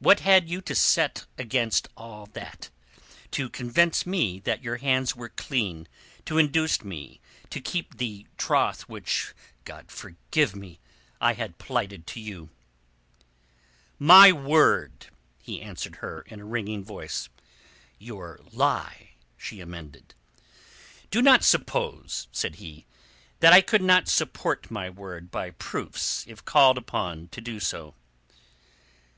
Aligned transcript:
What 0.00 0.20
had 0.20 0.50
you 0.50 0.60
to 0.60 0.74
set 0.74 1.24
against 1.38 1.88
all 1.96 2.26
that, 2.34 2.68
to 3.30 3.48
convince 3.48 4.04
me 4.04 4.38
that 4.40 4.62
your 4.62 4.76
hands 4.76 5.16
were 5.16 5.30
clean, 5.30 5.88
to 6.26 6.36
induce 6.36 6.84
me 6.84 7.22
to 7.48 7.58
keep 7.58 7.96
the 7.96 8.26
troth 8.36 8.82
which—God 8.82 9.90
forgive 9.90 10.54
me!—I 10.54 11.32
had 11.32 11.56
plighted 11.56 12.06
to 12.08 12.20
you?" 12.20 12.50
"My 13.98 14.30
word," 14.30 15.06
he 15.40 15.62
answered 15.62 15.96
her 16.04 16.20
in 16.26 16.38
a 16.40 16.44
ringing 16.44 16.84
voice. 16.84 17.30
"Your 17.98 18.40
lie," 18.52 19.12
she 19.38 19.60
amended. 19.62 20.12
"Do 21.10 21.22
not 21.22 21.44
suppose," 21.44 22.28
said 22.30 22.56
he, 22.56 22.84
"that 23.40 23.54
I 23.54 23.62
could 23.62 23.80
not 23.80 24.06
support 24.06 24.70
my 24.70 24.90
word 24.90 25.30
by 25.30 25.50
proofs 25.50 26.26
if 26.28 26.44
called 26.44 26.76
upon 26.76 27.28
to 27.28 27.40
do 27.40 27.58
so." 27.58 27.94